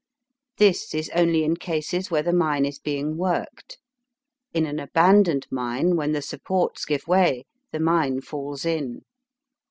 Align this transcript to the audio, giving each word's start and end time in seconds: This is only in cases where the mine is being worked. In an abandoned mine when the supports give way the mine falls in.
This 0.57 0.95
is 0.95 1.09
only 1.13 1.43
in 1.43 1.57
cases 1.57 2.09
where 2.09 2.23
the 2.23 2.33
mine 2.33 2.65
is 2.65 2.79
being 2.79 3.17
worked. 3.17 3.77
In 4.51 4.65
an 4.65 4.79
abandoned 4.79 5.45
mine 5.51 5.95
when 5.95 6.11
the 6.11 6.23
supports 6.23 6.85
give 6.85 7.07
way 7.07 7.43
the 7.71 7.79
mine 7.79 8.21
falls 8.21 8.65
in. 8.65 9.03